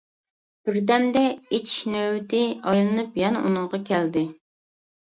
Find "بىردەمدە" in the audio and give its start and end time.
0.69-1.21